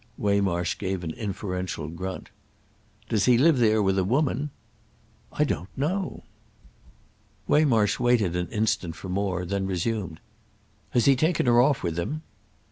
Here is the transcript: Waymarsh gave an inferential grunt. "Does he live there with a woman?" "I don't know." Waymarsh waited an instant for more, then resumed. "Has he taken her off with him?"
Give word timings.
Waymarsh 0.17 0.79
gave 0.79 1.03
an 1.03 1.13
inferential 1.13 1.87
grunt. 1.87 2.31
"Does 3.07 3.25
he 3.25 3.37
live 3.37 3.59
there 3.59 3.83
with 3.83 3.99
a 3.99 4.03
woman?" 4.03 4.49
"I 5.31 5.43
don't 5.43 5.69
know." 5.77 6.23
Waymarsh 7.47 7.99
waited 7.99 8.35
an 8.35 8.47
instant 8.47 8.95
for 8.95 9.09
more, 9.09 9.45
then 9.45 9.67
resumed. 9.67 10.19
"Has 10.89 11.05
he 11.05 11.15
taken 11.15 11.45
her 11.45 11.61
off 11.61 11.83
with 11.83 11.99
him?" 11.99 12.23